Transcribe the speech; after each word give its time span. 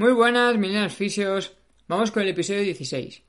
Muy 0.00 0.12
buenas, 0.12 0.56
millennials 0.56 0.94
fisios. 0.94 1.58
Vamos 1.86 2.10
con 2.10 2.22
el 2.22 2.30
episodio 2.30 2.62
16. 2.62 3.22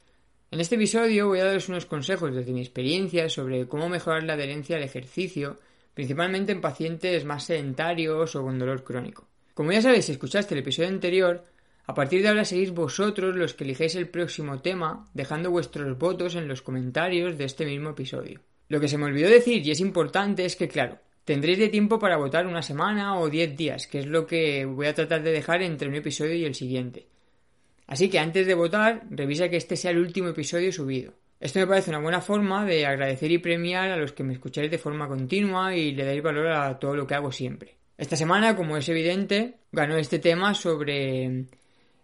En 0.51 0.61
este 0.61 0.75
episodio 0.75 1.27
voy 1.27 1.41
a 1.41 1.43
daros 1.43 1.67
unos 1.67 1.85
consejos 1.85 2.33
desde 2.33 2.53
mi 2.53 2.61
experiencia 2.61 3.27
sobre 3.27 3.67
cómo 3.67 3.89
mejorar 3.89 4.23
la 4.23 4.35
adherencia 4.35 4.77
al 4.77 4.83
ejercicio, 4.83 5.59
principalmente 5.93 6.53
en 6.53 6.61
pacientes 6.61 7.25
más 7.25 7.43
sedentarios 7.43 8.37
o 8.37 8.43
con 8.43 8.57
dolor 8.57 8.85
crónico. 8.85 9.27
Como 9.53 9.73
ya 9.73 9.81
sabéis 9.81 10.05
si 10.05 10.13
escuchaste 10.13 10.53
el 10.53 10.61
episodio 10.61 10.87
anterior, 10.87 11.43
a 11.87 11.93
partir 11.93 12.21
de 12.21 12.29
ahora 12.29 12.45
seréis 12.45 12.71
vosotros 12.71 13.35
los 13.35 13.53
que 13.53 13.65
elijáis 13.65 13.95
el 13.95 14.07
próximo 14.07 14.61
tema, 14.61 15.09
dejando 15.13 15.51
vuestros 15.51 15.97
votos 15.97 16.35
en 16.35 16.47
los 16.47 16.61
comentarios 16.61 17.37
de 17.37 17.43
este 17.43 17.65
mismo 17.65 17.89
episodio. 17.89 18.39
Lo 18.69 18.79
que 18.79 18.87
se 18.87 18.97
me 18.97 19.07
olvidó 19.07 19.27
decir 19.27 19.67
y 19.67 19.71
es 19.71 19.81
importante 19.81 20.45
es 20.45 20.55
que, 20.55 20.69
claro, 20.69 20.99
tendréis 21.25 21.59
de 21.59 21.69
tiempo 21.69 21.99
para 21.99 22.17
votar 22.17 22.47
una 22.47 22.61
semana 22.61 23.19
o 23.19 23.29
diez 23.29 23.55
días, 23.55 23.87
que 23.87 23.99
es 23.99 24.05
lo 24.05 24.25
que 24.25 24.65
voy 24.65 24.87
a 24.87 24.93
tratar 24.93 25.23
de 25.23 25.31
dejar 25.31 25.61
entre 25.61 25.87
un 25.87 25.95
episodio 25.95 26.35
y 26.35 26.45
el 26.45 26.55
siguiente. 26.55 27.07
Así 27.87 28.09
que 28.09 28.19
antes 28.19 28.47
de 28.47 28.53
votar, 28.53 29.03
revisa 29.09 29.49
que 29.49 29.57
este 29.57 29.75
sea 29.75 29.91
el 29.91 29.99
último 29.99 30.29
episodio 30.29 30.71
subido. 30.71 31.13
Esto 31.39 31.59
me 31.59 31.67
parece 31.67 31.89
una 31.89 31.99
buena 31.99 32.21
forma 32.21 32.65
de 32.65 32.85
agradecer 32.85 33.31
y 33.31 33.39
premiar 33.39 33.89
a 33.89 33.97
los 33.97 34.13
que 34.13 34.23
me 34.23 34.33
escucháis 34.33 34.69
de 34.69 34.77
forma 34.77 35.07
continua 35.07 35.75
y 35.75 35.91
le 35.91 36.05
dais 36.05 36.21
valor 36.21 36.47
a 36.47 36.79
todo 36.79 36.95
lo 36.95 37.07
que 37.07 37.15
hago 37.15 37.31
siempre. 37.31 37.75
Esta 37.97 38.15
semana, 38.15 38.55
como 38.55 38.77
es 38.77 38.87
evidente, 38.89 39.55
ganó 39.71 39.97
este 39.97 40.19
tema 40.19 40.53
sobre 40.53 41.47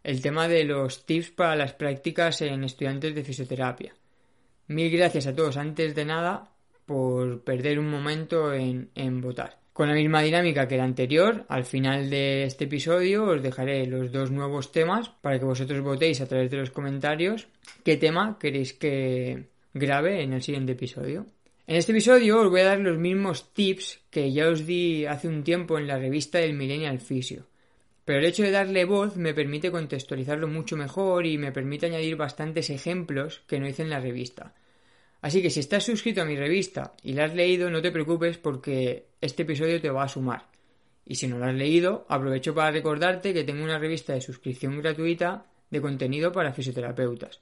el 0.04 0.22
tema 0.22 0.48
de 0.48 0.64
los 0.64 1.06
tips 1.06 1.32
para 1.32 1.56
las 1.56 1.74
prácticas 1.74 2.42
en 2.42 2.64
estudiantes 2.64 3.14
de 3.14 3.24
fisioterapia. 3.24 3.96
Mil 4.68 4.92
gracias 4.92 5.28
a 5.28 5.36
todos 5.36 5.56
antes 5.56 5.96
de 5.96 6.06
nada 6.06 6.52
por 6.88 7.42
perder 7.42 7.78
un 7.78 7.92
momento 7.92 8.54
en, 8.54 9.22
votar. 9.22 9.60
Con 9.74 9.90
la 9.90 9.94
misma 9.94 10.22
dinámica 10.22 10.68
que 10.68 10.78
la 10.78 10.86
anterior, 10.86 11.46
al 11.50 11.66
final 11.66 12.10
de 12.10 12.46
este 12.46 12.64
episodio 12.64 13.26
os 13.26 13.44
dejaré 13.44 13.86
los 13.86 14.12
dos 14.12 14.32
nuevos 14.32 14.72
temas 14.72 15.10
para 15.10 15.38
que 15.38 15.46
vosotros 15.46 15.82
votéis 15.82 16.22
a 16.22 16.28
través 16.28 16.50
de 16.50 16.58
los 16.58 16.72
comentarios 16.72 17.48
qué 17.84 17.98
tema 17.98 18.40
queréis 18.40 18.74
que 18.74 19.50
grabe 19.74 20.24
en 20.24 20.34
el 20.34 20.42
siguiente 20.42 20.72
episodio. 20.72 21.28
En 21.68 21.76
este 21.76 21.92
episodio 21.92 22.42
os 22.42 22.50
voy 22.50 22.62
a 22.62 22.70
dar 22.72 22.80
los 22.80 22.98
mismos 22.98 23.54
tips 23.54 24.00
que 24.10 24.32
ya 24.32 24.48
os 24.48 24.66
di 24.66 25.06
hace 25.06 25.28
un 25.28 25.44
tiempo 25.44 25.78
en 25.78 25.88
la 25.88 26.00
revista 26.00 26.40
del 26.40 26.54
Millennial 26.54 27.00
Physio. 27.00 27.46
Pero 28.06 28.20
el 28.20 28.26
hecho 28.26 28.44
de 28.44 28.52
darle 28.52 28.86
voz 28.86 29.18
me 29.18 29.34
permite 29.34 29.70
contextualizarlo 29.70 30.48
mucho 30.48 30.78
mejor 30.78 31.26
y 31.26 31.38
me 31.38 31.52
permite 31.52 31.88
añadir 31.88 32.16
bastantes 32.16 32.70
ejemplos 32.70 33.44
que 33.46 33.60
no 33.60 33.68
hice 33.68 33.84
en 33.84 33.90
la 33.90 34.00
revista. 34.00 34.54
Así 35.22 35.42
que 35.42 35.50
si 35.50 35.60
estás 35.60 35.84
suscrito 35.84 36.22
a 36.22 36.26
mi 36.26 36.36
revista 36.36 36.94
y 37.04 37.14
la 37.14 37.26
has 37.26 37.34
leído, 37.34 37.70
no 37.70 37.82
te 37.82 37.92
preocupes 37.92 38.38
porque 38.38 39.08
este 39.20 39.44
episodio 39.44 39.82
te 39.82 39.90
va 39.90 40.04
a 40.04 40.10
sumar. 40.10 40.48
Y 41.06 41.16
si 41.16 41.28
no 41.28 41.40
lo 41.40 41.46
has 41.46 41.56
leído, 41.56 42.06
aprovecho 42.10 42.54
para 42.54 42.72
recordarte 42.72 43.34
que 43.34 43.44
tengo 43.44 43.64
una 43.64 43.80
revista 43.80 44.14
de 44.14 44.22
suscripción 44.22 44.80
gratuita 44.80 45.46
de 45.70 45.82
contenido 45.82 46.32
para 46.32 46.54
fisioterapeutas. 46.54 47.40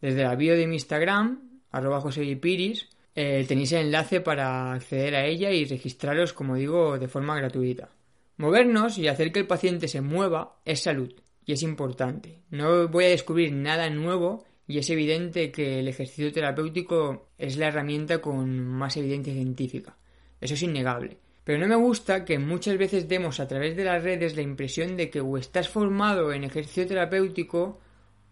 Desde 0.00 0.22
la 0.22 0.34
bio 0.34 0.56
de 0.56 0.66
mi 0.66 0.76
Instagram, 0.76 1.60
arroba 1.70 2.00
josepiris, 2.00 2.88
eh, 3.14 3.44
tenéis 3.48 3.72
el 3.72 3.86
enlace 3.86 4.20
para 4.20 4.72
acceder 4.72 5.14
a 5.16 5.26
ella 5.26 5.50
y 5.50 5.64
registraros, 5.64 6.32
como 6.32 6.56
digo, 6.56 6.98
de 6.98 7.08
forma 7.08 7.36
gratuita. 7.36 7.90
Movernos 8.36 8.98
y 8.98 9.08
hacer 9.08 9.32
que 9.32 9.40
el 9.40 9.46
paciente 9.46 9.88
se 9.88 10.00
mueva 10.00 10.56
es 10.64 10.82
salud 10.82 11.12
y 11.44 11.52
es 11.52 11.62
importante. 11.62 12.42
No 12.50 12.86
voy 12.88 13.06
a 13.06 13.08
descubrir 13.08 13.52
nada 13.52 13.90
nuevo 13.90 14.44
y 14.68 14.78
es 14.78 14.90
evidente 14.90 15.50
que 15.50 15.80
el 15.80 15.88
ejercicio 15.88 16.30
terapéutico 16.30 17.30
es 17.38 17.56
la 17.56 17.68
herramienta 17.68 18.20
con 18.20 18.64
más 18.66 18.98
evidencia 18.98 19.32
científica. 19.32 19.96
Eso 20.40 20.54
es 20.54 20.62
innegable. 20.62 21.16
Pero 21.42 21.58
no 21.58 21.66
me 21.66 21.76
gusta 21.76 22.26
que 22.26 22.38
muchas 22.38 22.76
veces 22.76 23.08
demos 23.08 23.40
a 23.40 23.48
través 23.48 23.74
de 23.74 23.84
las 23.84 24.02
redes 24.02 24.36
la 24.36 24.42
impresión 24.42 24.98
de 24.98 25.08
que 25.08 25.22
o 25.22 25.38
estás 25.38 25.70
formado 25.70 26.34
en 26.34 26.44
ejercicio 26.44 26.86
terapéutico 26.86 27.80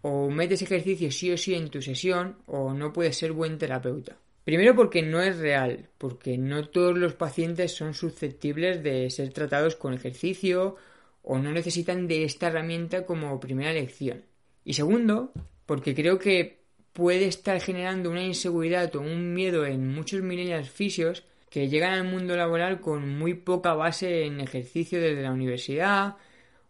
o 0.02 0.28
metes 0.28 0.60
ejercicio 0.60 1.10
sí 1.10 1.32
o 1.32 1.38
sí 1.38 1.54
en 1.54 1.70
tu 1.70 1.80
sesión 1.80 2.36
o 2.44 2.74
no 2.74 2.92
puedes 2.92 3.16
ser 3.16 3.32
buen 3.32 3.56
terapeuta. 3.56 4.18
Primero 4.44 4.76
porque 4.76 5.00
no 5.00 5.22
es 5.22 5.38
real, 5.38 5.88
porque 5.96 6.36
no 6.36 6.68
todos 6.68 6.96
los 6.98 7.14
pacientes 7.14 7.74
son 7.74 7.94
susceptibles 7.94 8.82
de 8.82 9.08
ser 9.08 9.32
tratados 9.32 9.74
con 9.74 9.94
ejercicio 9.94 10.76
o 11.22 11.38
no 11.38 11.50
necesitan 11.50 12.06
de 12.06 12.24
esta 12.24 12.48
herramienta 12.48 13.06
como 13.06 13.40
primera 13.40 13.72
lección. 13.72 14.22
Y 14.64 14.74
segundo, 14.74 15.32
porque 15.66 15.94
creo 15.94 16.18
que 16.18 16.60
puede 16.92 17.26
estar 17.26 17.60
generando 17.60 18.10
una 18.10 18.24
inseguridad 18.24 18.94
o 18.96 19.00
un 19.00 19.34
miedo 19.34 19.66
en 19.66 19.92
muchos 19.92 20.22
millennials 20.22 20.70
fisios 20.70 21.24
que 21.50 21.68
llegan 21.68 21.92
al 21.92 22.04
mundo 22.04 22.36
laboral 22.36 22.80
con 22.80 23.18
muy 23.18 23.34
poca 23.34 23.74
base 23.74 24.24
en 24.24 24.40
ejercicio 24.40 25.00
desde 25.00 25.22
la 25.22 25.32
universidad 25.32 26.16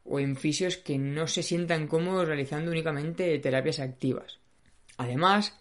o 0.05 0.19
en 0.19 0.37
fisios 0.37 0.77
que 0.77 0.99
no 0.99 1.27
se 1.27 1.43
sientan 1.43 1.87
cómodos 1.87 2.27
realizando 2.27 2.71
únicamente 2.71 3.39
terapias 3.39 3.81
activas. 3.81 4.39
Además, 4.97 5.59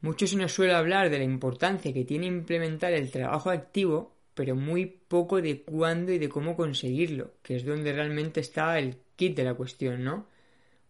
mucho 0.00 0.26
se 0.26 0.36
nos 0.36 0.52
suele 0.52 0.74
hablar 0.74 1.10
de 1.10 1.18
la 1.18 1.24
importancia 1.24 1.92
que 1.92 2.04
tiene 2.04 2.26
implementar 2.26 2.92
el 2.92 3.10
trabajo 3.10 3.50
activo, 3.50 4.14
pero 4.34 4.54
muy 4.54 4.86
poco 4.86 5.40
de 5.40 5.62
cuándo 5.62 6.12
y 6.12 6.18
de 6.18 6.28
cómo 6.28 6.56
conseguirlo, 6.56 7.32
que 7.42 7.56
es 7.56 7.64
donde 7.64 7.92
realmente 7.92 8.40
está 8.40 8.78
el 8.78 8.98
kit 9.16 9.36
de 9.36 9.44
la 9.44 9.54
cuestión, 9.54 10.04
¿no? 10.04 10.26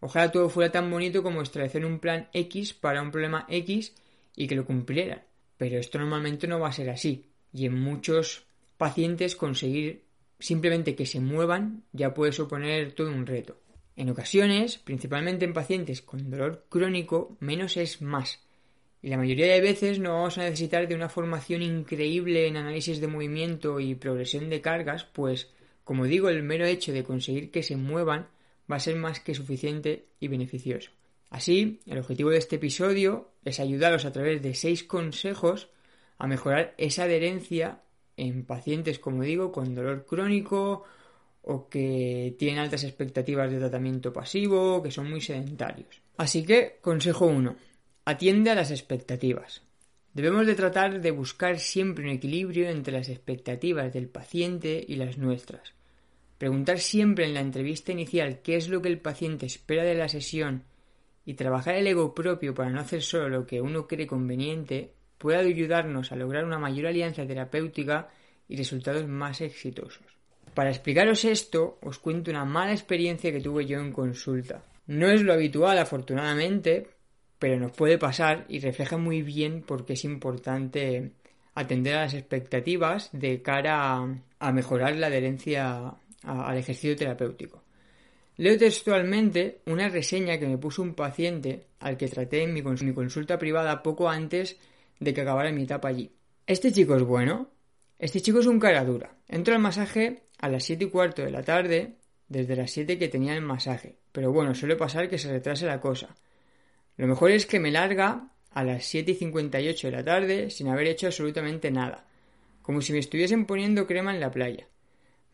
Ojalá 0.07 0.31
todo 0.31 0.49
fuera 0.49 0.71
tan 0.71 0.89
bonito 0.89 1.21
como 1.25 1.43
establecer 1.43 1.85
un 1.85 1.99
plan 1.99 2.29
X 2.33 2.75
para 2.75 3.03
un 3.03 3.11
problema 3.11 3.45
X 3.49 3.93
y 4.37 4.47
que 4.47 4.55
lo 4.55 4.65
cumplieran. 4.65 5.25
Pero 5.57 5.81
esto 5.81 5.99
normalmente 5.99 6.47
no 6.47 6.61
va 6.61 6.69
a 6.69 6.73
ser 6.73 6.91
así. 6.91 7.25
Y 7.53 7.67
en 7.67 7.75
muchos 7.75 8.47
pacientes 8.77 9.35
conseguir 9.35 10.05
simplemente 10.39 10.95
que 10.95 11.07
se 11.07 11.19
muevan 11.19 11.83
ya 11.91 12.15
puede 12.15 12.31
suponer 12.31 12.93
todo 12.93 13.11
un 13.11 13.27
reto. 13.27 13.59
En 13.97 14.09
ocasiones, 14.09 14.79
principalmente 14.79 15.45
en 15.45 15.53
pacientes 15.53 16.03
con 16.03 16.31
dolor 16.31 16.67
crónico, 16.69 17.37
menos 17.41 17.77
es 17.77 18.01
más. 18.01 18.39
Y 19.03 19.09
la 19.09 19.17
mayoría 19.17 19.53
de 19.53 19.61
veces 19.61 19.99
no 19.99 20.13
vamos 20.13 20.39
a 20.39 20.45
necesitar 20.45 20.87
de 20.87 20.95
una 20.95 21.09
formación 21.09 21.63
increíble 21.63 22.47
en 22.47 22.57
análisis 22.57 23.01
de 23.01 23.09
movimiento 23.09 23.81
y 23.81 23.97
progresión 23.97 24.51
de 24.51 24.61
cargas, 24.61 25.03
pues, 25.03 25.51
como 25.83 26.05
digo, 26.05 26.29
el 26.29 26.45
mero 26.45 26.65
hecho 26.65 26.93
de 26.93 27.03
conseguir 27.03 27.51
que 27.51 27.65
se 27.65 27.75
muevan 27.75 28.29
va 28.71 28.77
a 28.77 28.81
ser 28.81 28.97
más 28.97 29.21
que 29.21 29.35
suficiente 29.35 30.07
y 30.21 30.29
beneficioso. 30.29 30.91
Así, 31.31 31.81
el 31.87 31.99
objetivo 31.99 32.31
de 32.31 32.39
este 32.39 32.57
episodio 32.57 33.33
es 33.45 33.61
ayudaros 33.61 34.05
a 34.05 34.13
través 34.13 34.43
de 34.43 34.55
seis 34.55 34.85
consejos 34.85 35.69
a 36.19 36.27
mejorar 36.27 36.75
esa 36.79 37.05
adherencia 37.05 37.81
en 38.17 38.45
pacientes, 38.45 38.99
como 38.99 39.23
digo, 39.23 39.53
con 39.53 39.75
dolor 39.75 40.07
crónico 40.07 40.85
o 41.43 41.69
que 41.69 42.35
tienen 42.39 42.59
altas 42.59 42.85
expectativas 42.85 43.51
de 43.51 43.59
tratamiento 43.59 44.13
pasivo, 44.13 44.83
que 44.83 44.91
son 44.91 45.11
muy 45.11 45.21
sedentarios. 45.21 46.01
Así 46.17 46.45
que, 46.45 46.79
consejo 46.81 47.27
1. 47.27 47.57
Atiende 48.05 48.51
a 48.51 48.55
las 48.55 48.71
expectativas. 48.71 49.63
Debemos 50.15 50.47
de 50.47 50.55
tratar 50.55 51.01
de 51.01 51.11
buscar 51.11 51.59
siempre 51.59 52.05
un 52.05 52.11
equilibrio 52.11 52.71
entre 52.71 52.95
las 52.95 53.11
expectativas 53.11 53.93
del 53.93 54.09
paciente 54.09 54.83
y 54.89 54.97
las 54.97 55.19
nuestras. 55.19 55.76
Preguntar 56.39 56.79
siempre 56.79 57.25
en 57.25 57.35
la 57.35 57.41
entrevista 57.41 57.93
inicial 57.93 58.41
qué 58.43 58.57
es 58.57 58.69
lo 58.69 58.83
que 58.83 58.89
el 58.89 59.01
paciente 59.01 59.47
espera 59.47 59.85
de 59.85 59.95
la 59.95 60.09
sesión 60.09 60.65
y 61.25 61.35
trabajar 61.35 61.75
el 61.77 61.87
ego 61.87 62.15
propio 62.15 62.55
para 62.55 62.71
no 62.71 62.81
hacer 62.81 63.03
solo 63.03 63.29
lo 63.29 63.47
que 63.47 63.61
uno 63.61 63.87
cree 63.87 64.07
conveniente 64.07 64.93
puede 65.19 65.39
ayudarnos 65.39 66.13
a 66.13 66.17
lograr 66.17 66.45
una 66.45 66.59
mayor 66.59 66.87
alianza 66.87 67.27
terapéutica 67.27 68.09
y 68.49 68.57
resultados 68.57 69.09
más 69.09 69.41
exitosos. 69.41 70.05
Para 70.55 70.71
explicaros 70.71 71.25
esto, 71.25 71.79
os 71.83 71.99
cuento 71.99 72.31
una 72.31 72.45
mala 72.45 72.73
experiencia 72.73 73.33
que 73.33 73.41
tuve 73.41 73.67
yo 73.67 73.79
en 73.81 73.93
consulta. 73.93 74.63
No 74.87 75.11
es 75.11 75.23
lo 75.23 75.33
habitual, 75.33 75.79
afortunadamente, 75.79 76.89
pero 77.39 77.59
nos 77.59 77.73
puede 77.73 77.99
pasar 77.99 78.47
y 78.49 78.61
refleja 78.61 78.97
muy 78.97 79.23
bien 79.23 79.63
por 79.63 79.85
qué 79.85 79.95
es 79.95 80.05
importante 80.05 81.13
atender 81.55 81.97
a 81.97 82.03
las 82.03 82.15
expectativas 82.15 83.11
de 83.13 83.43
cara 83.43 84.07
a, 84.39 84.53
mejorar 84.53 84.97
la 84.97 85.09
adherencia 85.09 85.95
al 86.27 86.59
ejercicio 86.59 86.97
terapéutico. 86.97 87.63
Leo 88.37 88.59
textualmente 88.59 89.63
una 89.65 89.89
reseña 89.89 90.39
que 90.39 90.47
me 90.47 90.59
puso 90.59 90.83
un 90.83 90.95
paciente 90.95 91.69
al 91.81 91.97
que 91.97 92.09
traté 92.09 92.43
en 92.43 92.53
mi, 92.53 92.63
mi 92.63 92.93
consulta 92.93 93.39
privada 93.39 93.83
poco 93.83 94.11
antes 94.11 94.59
de 95.01 95.15
que 95.15 95.23
acabara 95.23 95.53
mi 95.53 95.63
etapa 95.63 95.89
allí. 95.89 96.13
Este 96.47 96.71
chico 96.71 96.97
es 96.97 97.03
bueno. 97.03 97.49
Este 97.99 98.21
chico 98.21 98.41
es 98.41 98.47
un 98.47 98.61
cara 98.61 98.85
dura. 98.85 99.17
Entro 99.27 99.55
al 99.55 99.61
masaje 99.61 100.25
a 100.39 100.51
las 100.51 100.65
7 100.65 100.85
y 100.85 100.91
cuarto 100.91 101.23
de 101.23 101.31
la 101.31 101.43
tarde, 101.43 101.97
desde 102.29 102.57
las 102.57 102.71
7 102.73 102.99
que 102.99 103.09
tenía 103.09 103.35
el 103.35 103.41
masaje. 103.41 103.97
Pero 104.13 104.33
bueno, 104.33 104.55
suele 104.55 104.77
pasar 104.77 105.09
que 105.09 105.19
se 105.19 105.31
retrase 105.31 105.65
la 105.65 105.81
cosa. 105.81 106.15
Lo 106.99 107.07
mejor 107.07 107.31
es 107.31 107.47
que 107.47 107.59
me 107.59 107.71
larga 107.71 108.29
a 108.51 108.65
las 108.65 108.85
7 108.85 109.13
y 109.13 109.15
58 109.15 109.87
de 109.89 109.93
la 109.93 110.05
tarde 110.05 110.51
sin 110.51 110.69
haber 110.69 110.89
hecho 110.89 111.07
absolutamente 111.07 111.71
nada, 111.71 112.07
como 112.63 112.83
si 112.83 112.93
me 112.93 112.99
estuviesen 112.99 113.47
poniendo 113.47 113.87
crema 113.87 114.15
en 114.15 114.21
la 114.21 114.31
playa. 114.31 114.67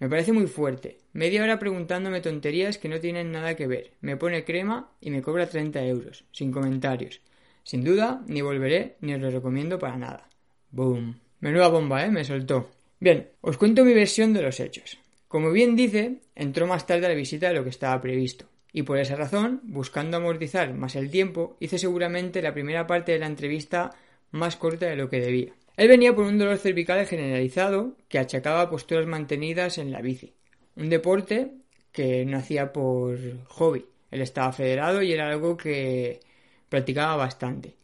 Me 0.03 0.09
parece 0.09 0.33
muy 0.33 0.49
fuerte. 0.49 0.99
Media 1.13 1.45
hora 1.45 1.61
preguntándome 1.61 2.21
tonterías 2.21 2.77
que 2.77 2.89
no 2.89 2.99
tienen 2.99 3.31
nada 3.31 3.55
que 3.55 3.69
ver. 3.69 3.93
Me 4.01 4.17
pone 4.17 4.43
crema 4.43 4.91
y 5.01 5.11
me 5.11 5.23
cobra 5.23 5.47
30 5.47 5.81
euros, 5.85 6.25
sin 6.33 6.51
comentarios. 6.51 7.21
Sin 7.63 7.85
duda, 7.85 8.21
ni 8.27 8.41
volveré 8.41 8.97
ni 9.01 9.15
os 9.15 9.21
lo 9.21 9.31
recomiendo 9.31 9.79
para 9.79 9.97
nada. 9.97 10.29
Boom. 10.73 11.21
Menuda 11.39 11.69
bomba, 11.69 12.05
¿eh? 12.05 12.11
Me 12.11 12.25
soltó. 12.25 12.69
Bien, 12.99 13.29
os 13.43 13.57
cuento 13.57 13.85
mi 13.85 13.95
versión 13.95 14.33
de 14.33 14.43
los 14.43 14.59
hechos. 14.59 14.99
Como 15.29 15.53
bien 15.53 15.77
dice, 15.77 16.17
entró 16.35 16.67
más 16.67 16.85
tarde 16.85 17.07
a 17.07 17.11
la 17.11 17.15
visita 17.15 17.47
de 17.47 17.55
lo 17.55 17.63
que 17.63 17.71
estaba 17.71 18.01
previsto. 18.01 18.47
Y 18.73 18.83
por 18.83 18.99
esa 18.99 19.15
razón, 19.15 19.61
buscando 19.63 20.17
amortizar 20.17 20.75
más 20.75 20.97
el 20.97 21.13
tiempo, 21.13 21.57
hice 21.61 21.79
seguramente 21.79 22.43
la 22.43 22.55
primera 22.55 22.89
parte 22.89 23.13
de 23.13 23.21
la 23.21 23.27
entrevista 23.27 23.93
más 24.33 24.57
corta 24.57 24.87
de 24.87 24.97
lo 24.97 25.09
que 25.09 25.21
debía. 25.21 25.53
Él 25.77 25.89
venía 25.89 26.15
por 26.15 26.25
un 26.25 26.39
dolor 26.39 26.59
cervical 26.59 27.07
generalizado 27.07 27.97
que 28.09 28.19
achacaba 28.19 28.69
posturas 28.69 29.07
mantenidas 29.07 29.79
en 29.79 29.91
la 29.91 30.03
bici, 30.03 30.35
un 30.77 30.91
deporte 30.91 31.53
que 31.93 32.25
no 32.25 32.39
hacía 32.39 32.73
por 32.73 33.19
hobby. 33.47 33.87
Él 34.11 34.21
estaba 34.21 34.53
federado 34.53 35.03
y 35.03 35.13
era 35.13 35.29
algo 35.31 35.57
que 35.57 36.21
practicaba 36.69 37.17
bastante. 37.17 37.77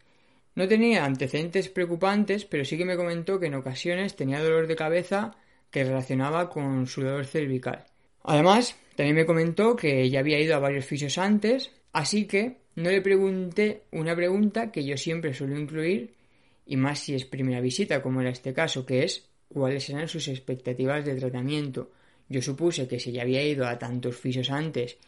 No 0.55 0.67
tenía 0.67 1.05
antecedentes 1.05 1.69
preocupantes, 1.69 2.45
pero 2.45 2.65
sí 2.65 2.77
que 2.77 2.85
me 2.85 2.97
comentó 2.97 3.39
que 3.39 3.47
en 3.47 3.55
ocasiones 3.55 4.17
tenía 4.17 4.43
dolor 4.43 4.67
de 4.67 4.77
cabeza 4.77 5.37
que 5.71 5.85
relacionaba 5.85 6.51
con 6.51 6.87
su 6.87 7.03
dolor 7.03 7.27
cervical. 7.27 7.85
Además, 8.25 8.77
también 8.97 9.17
me 9.17 9.27
comentó 9.27 9.77
que 9.77 10.11
ya 10.11 10.21
había 10.21 10.41
ido 10.41 10.57
a 10.57 10.59
varios 10.59 10.85
fisios 10.85 11.17
antes, 11.19 11.71
así 11.93 12.27
que 12.27 12.57
no 12.75 12.91
le 12.91 13.01
pregunté 13.01 13.85
una 13.93 14.17
pregunta 14.17 14.73
que 14.73 14.85
yo 14.85 14.97
siempre 14.97 15.33
suelo 15.33 15.59
incluir, 15.59 16.15
y 16.69 16.77
más 16.77 16.99
si 17.01 17.15
es 17.15 17.25
primera 17.25 17.63
visita, 17.63 18.03
como 18.03 18.21
era 18.21 18.29
este 18.29 18.53
caso, 18.53 18.85
que 18.85 19.03
es 19.03 19.27
cuáles 19.49 19.89
eran 19.89 20.07
sus 20.07 20.29
expectativas 20.29 21.03
de 21.05 21.17
tratamiento. 21.17 21.91
Yo 22.29 22.43
supuse 22.43 22.87
que 22.87 23.01
si 23.01 23.11
ya 23.11 23.23
había 23.23 23.43
ido 23.43 23.67
a 23.67 23.79
tantos 23.79 24.19
fisios 24.19 24.51
antes 24.51 24.99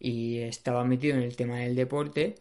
y 0.00 0.38
estaba 0.38 0.84
metido 0.84 1.16
en 1.16 1.22
el 1.22 1.36
tema 1.36 1.60
del 1.60 1.76
deporte, 1.76 2.34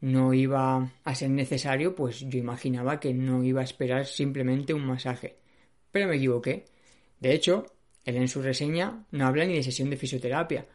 no 0.00 0.32
iba 0.32 0.92
a 1.02 1.14
ser 1.16 1.30
necesario, 1.30 1.96
pues 1.96 2.20
yo 2.20 2.38
imaginaba 2.38 3.00
que 3.00 3.12
no 3.12 3.42
iba 3.42 3.60
a 3.60 3.64
esperar 3.64 4.06
simplemente 4.06 4.72
un 4.72 4.86
masaje. 4.86 5.34
Pero 5.90 6.06
me 6.06 6.16
equivoqué. 6.16 6.66
De 7.18 7.34
hecho, 7.34 7.66
él 8.04 8.16
en 8.16 8.28
su 8.28 8.40
reseña 8.40 9.04
no 9.10 9.26
habla 9.26 9.46
ni 9.46 9.54
de 9.54 9.64
sesión 9.64 9.90
de 9.90 9.96
fisioterapia, 9.96 10.66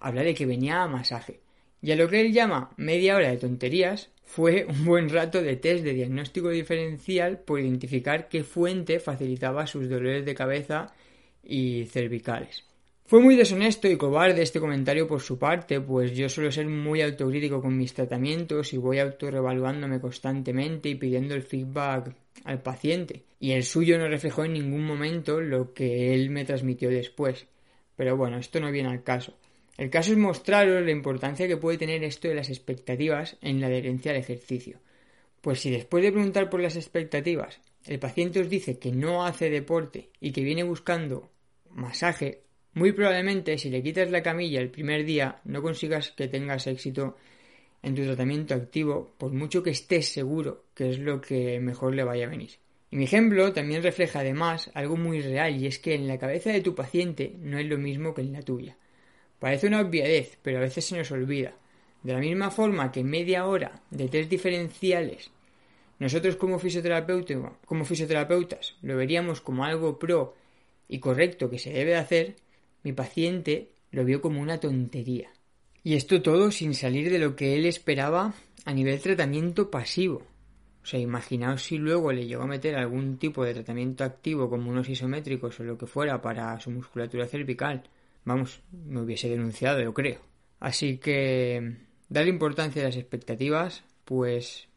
habla 0.00 0.22
de 0.22 0.34
que 0.34 0.44
venía 0.44 0.82
a 0.82 0.88
masaje. 0.88 1.38
Y 1.82 1.92
a 1.92 1.96
lo 1.96 2.08
que 2.08 2.20
él 2.20 2.32
llama 2.32 2.70
media 2.76 3.16
hora 3.16 3.30
de 3.30 3.36
tonterías, 3.36 4.10
fue 4.22 4.66
un 4.68 4.84
buen 4.84 5.08
rato 5.08 5.40
de 5.40 5.56
test 5.56 5.84
de 5.84 5.94
diagnóstico 5.94 6.50
diferencial 6.50 7.38
por 7.38 7.60
identificar 7.60 8.28
qué 8.28 8.42
fuente 8.42 8.98
facilitaba 8.98 9.66
sus 9.66 9.88
dolores 9.88 10.24
de 10.24 10.34
cabeza 10.34 10.92
y 11.42 11.84
cervicales. 11.86 12.64
Fue 13.04 13.20
muy 13.20 13.36
deshonesto 13.36 13.88
y 13.88 13.96
cobarde 13.96 14.42
este 14.42 14.58
comentario 14.58 15.06
por 15.06 15.20
su 15.20 15.38
parte, 15.38 15.80
pues 15.80 16.10
yo 16.16 16.28
suelo 16.28 16.50
ser 16.50 16.66
muy 16.66 17.02
autocrítico 17.02 17.62
con 17.62 17.76
mis 17.76 17.94
tratamientos 17.94 18.72
y 18.72 18.78
voy 18.78 18.98
autorrevaluándome 18.98 20.00
constantemente 20.00 20.88
y 20.88 20.96
pidiendo 20.96 21.36
el 21.36 21.42
feedback 21.42 22.12
al 22.42 22.62
paciente, 22.62 23.22
y 23.38 23.52
el 23.52 23.62
suyo 23.62 23.96
no 23.96 24.08
reflejó 24.08 24.44
en 24.44 24.54
ningún 24.54 24.84
momento 24.84 25.40
lo 25.40 25.72
que 25.72 26.14
él 26.14 26.30
me 26.30 26.44
transmitió 26.44 26.90
después. 26.90 27.46
Pero 27.94 28.16
bueno, 28.16 28.38
esto 28.38 28.58
no 28.58 28.72
viene 28.72 28.88
al 28.88 29.04
caso. 29.04 29.38
El 29.76 29.90
caso 29.90 30.12
es 30.12 30.18
mostraros 30.18 30.84
la 30.84 30.90
importancia 30.90 31.46
que 31.46 31.58
puede 31.58 31.78
tener 31.78 32.02
esto 32.02 32.28
de 32.28 32.34
las 32.34 32.48
expectativas 32.48 33.36
en 33.42 33.60
la 33.60 33.66
adherencia 33.66 34.12
al 34.12 34.18
ejercicio. 34.18 34.78
Pues 35.42 35.60
si 35.60 35.70
después 35.70 36.02
de 36.02 36.12
preguntar 36.12 36.48
por 36.48 36.60
las 36.60 36.76
expectativas 36.76 37.60
el 37.86 37.98
paciente 37.98 38.40
os 38.40 38.48
dice 38.48 38.78
que 38.78 38.90
no 38.90 39.24
hace 39.24 39.48
deporte 39.48 40.10
y 40.20 40.32
que 40.32 40.42
viene 40.42 40.64
buscando 40.64 41.30
masaje 41.70 42.40
muy 42.72 42.92
probablemente 42.92 43.56
si 43.58 43.70
le 43.70 43.82
quitas 43.82 44.10
la 44.10 44.22
camilla 44.22 44.60
el 44.60 44.70
primer 44.70 45.04
día 45.04 45.40
no 45.44 45.62
consigas 45.62 46.10
que 46.10 46.26
tengas 46.26 46.66
éxito 46.66 47.16
en 47.82 47.94
tu 47.94 48.02
tratamiento 48.02 48.54
activo 48.54 49.14
por 49.18 49.32
mucho 49.32 49.62
que 49.62 49.70
estés 49.70 50.08
seguro 50.08 50.64
que 50.74 50.90
es 50.90 50.98
lo 50.98 51.20
que 51.20 51.60
mejor 51.60 51.94
le 51.94 52.02
vaya 52.02 52.26
a 52.26 52.30
venir. 52.30 52.50
Y 52.90 52.96
mi 52.96 53.04
ejemplo 53.04 53.52
también 53.52 53.82
refleja 53.82 54.20
además 54.20 54.70
algo 54.74 54.96
muy 54.96 55.20
real 55.20 55.56
y 55.60 55.66
es 55.66 55.78
que 55.78 55.94
en 55.94 56.08
la 56.08 56.18
cabeza 56.18 56.50
de 56.50 56.60
tu 56.60 56.74
paciente 56.74 57.36
no 57.38 57.58
es 57.58 57.66
lo 57.66 57.78
mismo 57.78 58.14
que 58.14 58.22
en 58.22 58.32
la 58.32 58.42
tuya. 58.42 58.76
Parece 59.46 59.68
una 59.68 59.80
obviedad, 59.80 60.26
pero 60.42 60.58
a 60.58 60.62
veces 60.62 60.86
se 60.86 60.98
nos 60.98 61.08
olvida. 61.12 61.52
De 62.02 62.12
la 62.12 62.18
misma 62.18 62.50
forma 62.50 62.90
que 62.90 63.04
media 63.04 63.46
hora 63.46 63.80
de 63.92 64.08
test 64.08 64.28
diferenciales 64.28 65.30
nosotros 66.00 66.34
como 66.34 66.58
fisioterapeutas, 66.58 67.52
como 67.64 67.84
fisioterapeutas 67.84 68.74
lo 68.82 68.96
veríamos 68.96 69.40
como 69.40 69.64
algo 69.64 70.00
pro 70.00 70.34
y 70.88 70.98
correcto 70.98 71.48
que 71.48 71.60
se 71.60 71.70
debe 71.70 71.94
hacer, 71.94 72.34
mi 72.82 72.92
paciente 72.92 73.70
lo 73.92 74.04
vio 74.04 74.20
como 74.20 74.40
una 74.40 74.58
tontería. 74.58 75.30
Y 75.84 75.94
esto 75.94 76.22
todo 76.22 76.50
sin 76.50 76.74
salir 76.74 77.08
de 77.08 77.20
lo 77.20 77.36
que 77.36 77.54
él 77.54 77.66
esperaba 77.66 78.34
a 78.64 78.74
nivel 78.74 79.00
tratamiento 79.00 79.70
pasivo. 79.70 80.22
O 80.82 80.86
sea, 80.86 80.98
imaginaos 80.98 81.62
si 81.62 81.78
luego 81.78 82.10
le 82.10 82.26
llegó 82.26 82.42
a 82.42 82.48
meter 82.48 82.74
algún 82.74 83.16
tipo 83.18 83.44
de 83.44 83.54
tratamiento 83.54 84.02
activo 84.02 84.50
como 84.50 84.72
unos 84.72 84.88
isométricos 84.88 85.60
o 85.60 85.62
lo 85.62 85.78
que 85.78 85.86
fuera 85.86 86.20
para 86.20 86.58
su 86.58 86.72
musculatura 86.72 87.28
cervical. 87.28 87.84
Vamos, 88.26 88.60
me 88.72 89.00
hubiese 89.00 89.28
denunciado, 89.28 89.80
yo 89.80 89.94
creo. 89.94 90.18
Así 90.58 90.98
que 90.98 91.76
darle 92.08 92.30
importancia 92.30 92.82
a 92.82 92.86
las 92.86 92.96
expectativas, 92.96 93.84
pues 94.04 94.68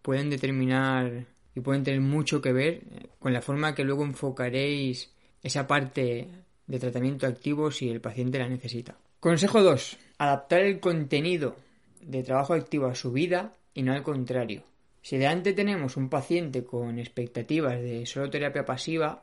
pueden 0.00 0.30
determinar 0.30 1.26
y 1.54 1.60
pueden 1.60 1.84
tener 1.84 2.00
mucho 2.00 2.40
que 2.40 2.52
ver 2.52 2.82
con 3.18 3.34
la 3.34 3.42
forma 3.42 3.74
que 3.74 3.84
luego 3.84 4.02
enfocaréis 4.02 5.12
esa 5.42 5.66
parte 5.66 6.28
de 6.66 6.78
tratamiento 6.78 7.26
activo 7.26 7.70
si 7.70 7.90
el 7.90 8.00
paciente 8.00 8.38
la 8.38 8.48
necesita. 8.48 8.96
Consejo 9.20 9.62
2. 9.62 9.98
Adaptar 10.16 10.60
el 10.60 10.80
contenido 10.80 11.56
de 12.00 12.22
trabajo 12.22 12.54
activo 12.54 12.86
a 12.86 12.94
su 12.94 13.12
vida 13.12 13.52
y 13.74 13.82
no 13.82 13.92
al 13.92 14.02
contrario. 14.02 14.62
Si 15.02 15.18
delante 15.18 15.52
tenemos 15.52 15.98
un 15.98 16.08
paciente 16.08 16.64
con 16.64 16.98
expectativas 16.98 17.78
de 17.78 18.06
solo 18.06 18.30
terapia 18.30 18.64
pasiva 18.64 19.22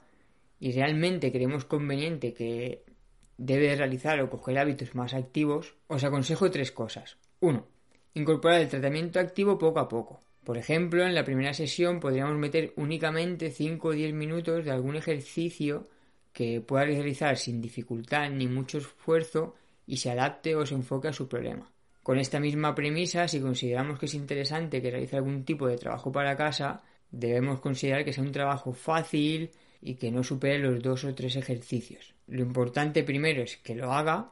y 0.59 0.71
realmente 0.73 1.31
creemos 1.31 1.65
conveniente 1.65 2.33
que 2.33 2.83
debe 3.37 3.75
realizar 3.75 4.19
o 4.21 4.29
coger 4.29 4.57
hábitos 4.59 4.95
más 4.95 5.13
activos, 5.13 5.75
os 5.87 6.03
aconsejo 6.03 6.51
tres 6.51 6.71
cosas. 6.71 7.17
1. 7.39 7.65
Incorporar 8.15 8.61
el 8.61 8.69
tratamiento 8.69 9.19
activo 9.19 9.57
poco 9.57 9.79
a 9.79 9.89
poco. 9.89 10.21
Por 10.43 10.57
ejemplo, 10.57 11.05
en 11.05 11.15
la 11.15 11.23
primera 11.23 11.53
sesión 11.53 11.99
podríamos 11.99 12.37
meter 12.37 12.73
únicamente 12.75 13.49
5 13.49 13.87
o 13.87 13.91
10 13.91 14.13
minutos 14.13 14.65
de 14.65 14.71
algún 14.71 14.95
ejercicio 14.95 15.87
que 16.33 16.61
pueda 16.61 16.85
realizar 16.85 17.37
sin 17.37 17.61
dificultad 17.61 18.29
ni 18.29 18.47
mucho 18.47 18.79
esfuerzo 18.79 19.55
y 19.85 19.97
se 19.97 20.11
adapte 20.11 20.55
o 20.55 20.65
se 20.65 20.75
enfoque 20.75 21.07
a 21.07 21.13
su 21.13 21.27
problema. 21.27 21.71
Con 22.01 22.19
esta 22.19 22.39
misma 22.39 22.75
premisa, 22.75 23.27
si 23.27 23.39
consideramos 23.39 23.97
que 23.97 24.07
es 24.07 24.13
interesante 24.13 24.81
que 24.81 24.91
realice 24.91 25.15
algún 25.15 25.45
tipo 25.45 25.67
de 25.67 25.77
trabajo 25.77 26.11
para 26.11 26.35
casa, 26.35 26.83
debemos 27.09 27.61
considerar 27.61 28.03
que 28.03 28.11
sea 28.11 28.23
un 28.23 28.31
trabajo 28.31 28.73
fácil 28.73 29.51
y 29.83 29.95
que 29.95 30.11
no 30.11 30.23
supere 30.23 30.59
los 30.59 30.81
dos 30.81 31.03
o 31.03 31.13
tres 31.13 31.35
ejercicios. 31.35 32.13
Lo 32.27 32.41
importante 32.41 33.03
primero 33.03 33.43
es 33.43 33.57
que 33.57 33.75
lo 33.75 33.91
haga 33.91 34.31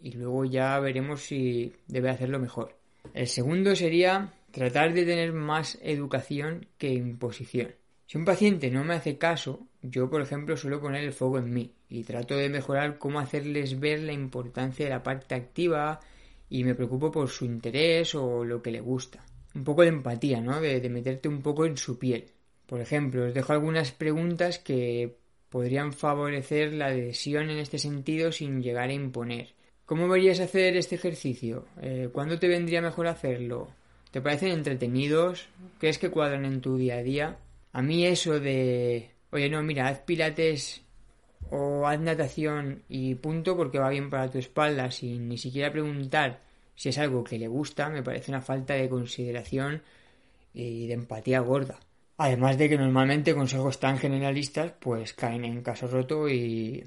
y 0.00 0.12
luego 0.12 0.44
ya 0.44 0.78
veremos 0.78 1.22
si 1.22 1.72
debe 1.88 2.10
hacerlo 2.10 2.38
mejor. 2.38 2.76
El 3.12 3.26
segundo 3.26 3.74
sería 3.74 4.32
tratar 4.50 4.94
de 4.94 5.04
tener 5.04 5.32
más 5.32 5.78
educación 5.82 6.66
que 6.78 6.94
imposición. 6.94 7.74
Si 8.06 8.18
un 8.18 8.24
paciente 8.24 8.70
no 8.70 8.84
me 8.84 8.94
hace 8.94 9.18
caso, 9.18 9.66
yo 9.82 10.08
por 10.08 10.22
ejemplo 10.22 10.56
suelo 10.56 10.80
poner 10.80 11.04
el 11.04 11.12
foco 11.12 11.38
en 11.38 11.52
mí 11.52 11.72
y 11.88 12.04
trato 12.04 12.36
de 12.36 12.48
mejorar 12.48 12.98
cómo 12.98 13.18
hacerles 13.18 13.80
ver 13.80 14.00
la 14.00 14.12
importancia 14.12 14.84
de 14.84 14.90
la 14.90 15.02
parte 15.02 15.34
activa 15.34 16.00
y 16.48 16.62
me 16.64 16.74
preocupo 16.74 17.10
por 17.10 17.28
su 17.28 17.44
interés 17.44 18.14
o 18.14 18.44
lo 18.44 18.62
que 18.62 18.70
le 18.70 18.80
gusta. 18.80 19.24
Un 19.54 19.64
poco 19.64 19.82
de 19.82 19.88
empatía, 19.88 20.40
¿no? 20.40 20.60
De, 20.60 20.80
de 20.80 20.88
meterte 20.88 21.28
un 21.28 21.40
poco 21.40 21.64
en 21.64 21.76
su 21.76 21.98
piel. 21.98 22.26
Por 22.66 22.80
ejemplo, 22.80 23.26
os 23.26 23.34
dejo 23.34 23.52
algunas 23.52 23.92
preguntas 23.92 24.58
que 24.58 25.16
podrían 25.50 25.92
favorecer 25.92 26.72
la 26.72 26.86
adhesión 26.86 27.50
en 27.50 27.58
este 27.58 27.78
sentido 27.78 28.32
sin 28.32 28.62
llegar 28.62 28.88
a 28.88 28.92
imponer. 28.92 29.54
¿Cómo 29.86 30.08
verías 30.08 30.40
hacer 30.40 30.76
este 30.76 30.94
ejercicio? 30.94 31.66
Eh, 31.80 32.08
¿Cuándo 32.12 32.38
te 32.38 32.48
vendría 32.48 32.80
mejor 32.80 33.06
hacerlo? 33.06 33.68
¿Te 34.10 34.20
parecen 34.20 34.52
entretenidos? 34.52 35.48
¿Crees 35.78 35.98
que 35.98 36.10
cuadran 36.10 36.44
en 36.44 36.60
tu 36.60 36.76
día 36.76 36.96
a 36.96 37.02
día? 37.02 37.38
A 37.72 37.82
mí 37.82 38.06
eso 38.06 38.40
de, 38.40 39.10
oye, 39.30 39.50
no, 39.50 39.62
mira, 39.62 39.88
haz 39.88 40.00
pilates 40.00 40.82
o 41.50 41.86
haz 41.86 42.00
natación 42.00 42.82
y 42.88 43.14
punto 43.16 43.56
porque 43.56 43.78
va 43.78 43.90
bien 43.90 44.10
para 44.10 44.30
tu 44.30 44.38
espalda 44.38 44.90
sin 44.90 45.28
ni 45.28 45.38
siquiera 45.38 45.70
preguntar 45.70 46.40
si 46.74 46.88
es 46.88 46.98
algo 46.98 47.22
que 47.22 47.38
le 47.38 47.48
gusta, 47.48 47.88
me 47.90 48.02
parece 48.02 48.30
una 48.30 48.40
falta 48.40 48.74
de 48.74 48.88
consideración 48.88 49.82
y 50.52 50.86
de 50.86 50.94
empatía 50.94 51.40
gorda. 51.40 51.78
Además 52.16 52.58
de 52.58 52.68
que 52.68 52.78
normalmente 52.78 53.34
consejos 53.34 53.80
tan 53.80 53.98
generalistas 53.98 54.72
pues 54.78 55.14
caen 55.14 55.44
en 55.44 55.62
caso 55.62 55.86
roto 55.86 56.28
y 56.28 56.84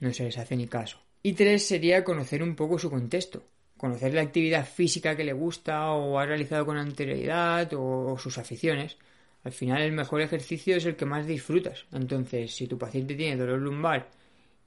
no 0.00 0.12
se 0.12 0.24
les 0.24 0.38
hace 0.38 0.56
ni 0.56 0.66
caso. 0.66 0.98
Y 1.22 1.34
tres 1.34 1.66
sería 1.66 2.04
conocer 2.04 2.42
un 2.42 2.56
poco 2.56 2.78
su 2.78 2.90
contexto, 2.90 3.44
conocer 3.76 4.14
la 4.14 4.22
actividad 4.22 4.66
física 4.66 5.16
que 5.16 5.24
le 5.24 5.32
gusta 5.32 5.92
o 5.92 6.18
ha 6.18 6.26
realizado 6.26 6.66
con 6.66 6.78
anterioridad 6.78 7.70
o 7.74 8.16
sus 8.18 8.38
aficiones 8.38 8.96
al 9.44 9.52
final 9.52 9.82
el 9.82 9.92
mejor 9.92 10.20
ejercicio 10.20 10.76
es 10.76 10.84
el 10.86 10.96
que 10.96 11.04
más 11.04 11.26
disfrutas. 11.26 11.86
Entonces, 11.92 12.54
si 12.54 12.66
tu 12.66 12.78
paciente 12.78 13.14
tiene 13.14 13.36
dolor 13.36 13.60
lumbar 13.60 14.10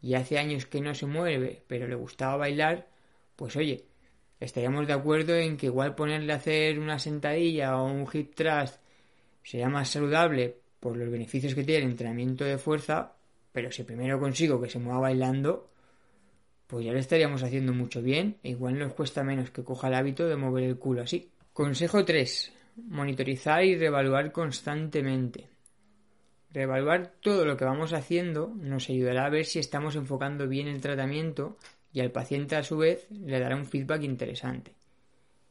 y 0.02 0.16
hace 0.16 0.38
años 0.38 0.66
que 0.66 0.82
no 0.82 0.94
se 0.94 1.06
mueve, 1.06 1.64
pero 1.68 1.88
le 1.88 1.96
gustaba 1.96 2.38
bailar, 2.38 2.88
pues 3.36 3.56
oye, 3.56 3.86
estaríamos 4.40 4.88
de 4.88 4.94
acuerdo 4.94 5.36
en 5.36 5.58
que 5.58 5.68
igual 5.68 5.96
ponerle 5.96 6.34
a 6.34 6.38
hacer 6.38 6.80
una 6.80 7.00
sentadilla 7.00 7.78
o 7.78 7.86
un 7.86 8.08
hip 8.12 8.36
thrust 8.36 8.80
sería 9.46 9.70
más 9.70 9.90
saludable 9.90 10.58
por 10.80 10.98
los 10.98 11.10
beneficios 11.10 11.54
que 11.54 11.64
tiene 11.64 11.86
el 11.86 11.92
entrenamiento 11.92 12.44
de 12.44 12.58
fuerza, 12.58 13.14
pero 13.52 13.72
si 13.72 13.84
primero 13.84 14.20
consigo 14.20 14.60
que 14.60 14.70
se 14.70 14.80
mueva 14.80 15.02
bailando, 15.02 15.70
pues 16.68 16.86
ya 16.86 16.92
le 16.92 17.00
estaríamos 17.00 17.44
haciendo 17.44 17.72
mucho 17.72 18.02
bien 18.02 18.38
e 18.44 18.50
igual 18.50 18.78
nos 18.78 18.94
cuesta 18.94 19.24
menos 19.24 19.52
que 19.52 19.64
coja 19.64 19.88
el 19.88 19.94
hábito 19.94 20.28
de 20.28 20.36
mover 20.36 20.64
el 20.64 20.78
culo 20.78 21.04
así. 21.04 21.30
Consejo 21.54 22.04
3. 22.04 22.52
Monitorizar 22.88 23.64
y 23.64 23.78
reevaluar 23.78 24.32
constantemente. 24.32 25.48
Reevaluar 26.52 27.14
todo 27.22 27.46
lo 27.46 27.56
que 27.56 27.66
vamos 27.66 27.94
haciendo 27.94 28.52
nos 28.56 28.90
ayudará 28.90 29.26
a 29.26 29.30
ver 29.30 29.46
si 29.46 29.60
estamos 29.60 29.96
enfocando 29.96 30.48
bien 30.48 30.68
el 30.68 30.82
tratamiento 30.82 31.58
y 31.94 32.00
al 32.00 32.12
paciente 32.12 32.56
a 32.56 32.64
su 32.64 32.78
vez 32.78 33.08
le 33.12 33.40
dará 33.40 33.56
un 33.56 33.66
feedback 33.66 34.04
interesante. 34.04 34.74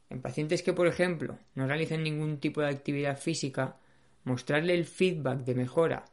En 0.09 0.21
pacientes 0.21 0.61
que, 0.61 0.73
por 0.73 0.87
ejemplo, 0.87 1.39
no 1.55 1.65
realizan 1.65 2.03
ningún 2.03 2.39
tipo 2.39 2.61
de 2.61 2.69
actividad 2.69 3.17
física, 3.17 3.77
mostrarle 4.25 4.73
el 4.73 4.85
feedback 4.85 5.39
de 5.39 5.55
mejora, 5.55 6.05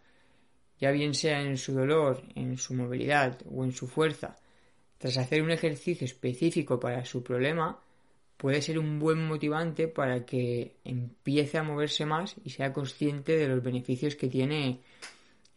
ya 0.78 0.90
bien 0.90 1.14
sea 1.14 1.42
en 1.42 1.56
su 1.56 1.72
dolor, 1.74 2.22
en 2.34 2.56
su 2.56 2.74
movilidad 2.74 3.38
o 3.50 3.64
en 3.64 3.72
su 3.72 3.86
fuerza, 3.88 4.36
tras 4.98 5.16
hacer 5.16 5.42
un 5.42 5.50
ejercicio 5.50 6.04
específico 6.04 6.78
para 6.78 7.04
su 7.04 7.22
problema, 7.24 7.80
puede 8.36 8.62
ser 8.62 8.78
un 8.78 8.98
buen 8.98 9.26
motivante 9.26 9.88
para 9.88 10.24
que 10.24 10.76
empiece 10.84 11.58
a 11.58 11.62
moverse 11.62 12.06
más 12.06 12.36
y 12.44 12.50
sea 12.50 12.72
consciente 12.72 13.36
de 13.36 13.48
los 13.48 13.62
beneficios 13.62 14.16
que 14.16 14.28
tiene 14.28 14.80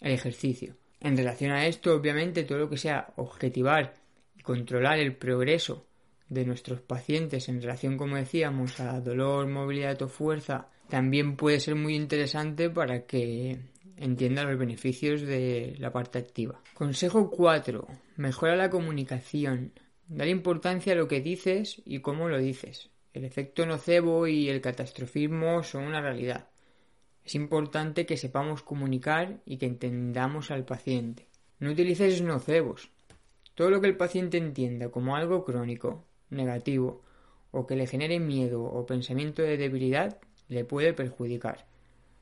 el 0.01 0.11
ejercicio. 0.11 0.75
En 0.99 1.17
relación 1.17 1.51
a 1.51 1.65
esto, 1.67 1.95
obviamente, 1.95 2.43
todo 2.43 2.59
lo 2.59 2.69
que 2.69 2.77
sea 2.77 3.13
objetivar 3.17 3.93
y 4.37 4.41
controlar 4.41 4.99
el 4.99 5.15
progreso 5.15 5.85
de 6.29 6.45
nuestros 6.45 6.81
pacientes 6.81 7.49
en 7.49 7.61
relación, 7.61 7.97
como 7.97 8.15
decíamos, 8.15 8.79
a 8.79 8.99
dolor, 8.99 9.47
movilidad 9.47 10.01
o 10.01 10.07
fuerza, 10.07 10.69
también 10.89 11.35
puede 11.35 11.59
ser 11.59 11.75
muy 11.75 11.95
interesante 11.95 12.69
para 12.69 13.05
que 13.05 13.59
entienda 13.97 14.43
los 14.43 14.57
beneficios 14.57 15.21
de 15.21 15.75
la 15.79 15.91
parte 15.91 16.19
activa. 16.19 16.61
Consejo 16.73 17.29
4. 17.29 17.87
Mejora 18.17 18.55
la 18.55 18.69
comunicación. 18.69 19.73
Dar 20.07 20.27
importancia 20.27 20.93
a 20.93 20.95
lo 20.95 21.07
que 21.07 21.21
dices 21.21 21.81
y 21.85 21.99
cómo 21.99 22.29
lo 22.29 22.37
dices. 22.37 22.89
El 23.13 23.25
efecto 23.25 23.65
nocebo 23.65 24.27
y 24.27 24.49
el 24.49 24.61
catastrofismo 24.61 25.63
son 25.63 25.85
una 25.85 26.01
realidad. 26.01 26.49
Es 27.23 27.33
importante 27.33 28.05
que 28.05 28.17
sepamos 28.17 28.61
comunicar 28.61 29.41
y 29.45 29.57
que 29.57 29.65
entendamos 29.65 30.51
al 30.51 30.65
paciente. 30.65 31.27
No 31.59 31.71
utilices 31.71 32.21
nocebos. 32.21 32.91
Todo 33.55 33.71
lo 33.71 33.81
que 33.81 33.87
el 33.87 33.97
paciente 33.97 34.37
entienda 34.37 34.89
como 34.89 35.15
algo 35.15 35.43
crónico, 35.45 36.05
negativo 36.29 37.01
o 37.51 37.65
que 37.65 37.77
le 37.77 37.87
genere 37.87 38.19
miedo 38.19 38.61
o 38.61 38.85
pensamiento 38.85 39.41
de 39.41 39.57
debilidad 39.57 40.19
le 40.47 40.65
puede 40.65 40.93
perjudicar. 40.93 41.65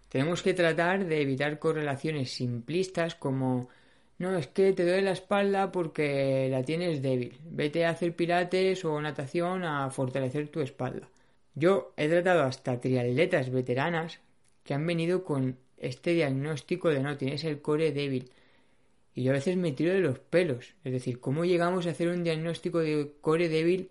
Tenemos 0.09 0.43
que 0.43 0.53
tratar 0.53 1.05
de 1.05 1.21
evitar 1.21 1.59
correlaciones 1.59 2.31
simplistas 2.31 3.15
como 3.15 3.69
no, 4.19 4.37
es 4.37 4.47
que 4.47 4.73
te 4.73 4.83
duele 4.83 5.01
la 5.01 5.11
espalda 5.11 5.71
porque 5.71 6.47
la 6.49 6.63
tienes 6.63 7.01
débil. 7.01 7.39
Vete 7.45 7.85
a 7.85 7.89
hacer 7.89 8.15
pilates 8.15 8.85
o 8.85 9.01
natación 9.01 9.63
a 9.63 9.89
fortalecer 9.89 10.47
tu 10.49 10.61
espalda. 10.61 11.09
Yo 11.55 11.93
he 11.97 12.07
tratado 12.07 12.43
hasta 12.43 12.79
triatletas 12.79 13.49
veteranas 13.49 14.19
que 14.63 14.73
han 14.73 14.85
venido 14.85 15.23
con 15.23 15.57
este 15.77 16.11
diagnóstico 16.13 16.89
de 16.89 17.01
no, 17.01 17.17
tienes 17.17 17.43
el 17.43 17.61
core 17.61 17.91
débil. 17.91 18.31
Y 19.15 19.23
yo 19.23 19.31
a 19.31 19.35
veces 19.35 19.57
me 19.57 19.71
tiro 19.73 19.93
de 19.93 19.99
los 19.99 20.19
pelos. 20.19 20.73
Es 20.83 20.93
decir, 20.93 21.19
¿cómo 21.19 21.45
llegamos 21.45 21.85
a 21.85 21.91
hacer 21.91 22.07
un 22.07 22.23
diagnóstico 22.23 22.79
de 22.79 23.11
core 23.21 23.49
débil 23.49 23.89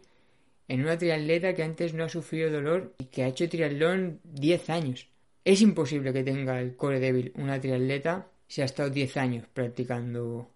en 0.72 0.80
una 0.80 0.96
triatleta 0.96 1.52
que 1.52 1.62
antes 1.62 1.92
no 1.92 2.04
ha 2.04 2.08
sufrido 2.08 2.50
dolor 2.50 2.94
y 2.98 3.04
que 3.04 3.24
ha 3.24 3.28
hecho 3.28 3.46
triatlón 3.46 4.20
10 4.24 4.70
años? 4.70 5.06
Es 5.44 5.60
imposible 5.60 6.14
que 6.14 6.24
tenga 6.24 6.58
el 6.62 6.76
core 6.76 6.98
débil 6.98 7.30
una 7.34 7.60
triatleta 7.60 8.28
si 8.48 8.62
ha 8.62 8.64
estado 8.64 8.88
10 8.88 9.18
años 9.18 9.44
practicando 9.52 10.48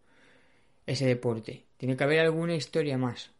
ese 0.87 1.05
deporte. 1.05 1.65
Tiene 1.77 1.99
que 1.99 2.05
haber 2.05 2.21
alguna 2.21 2.55
historia 2.55 2.97
más. 2.97 3.31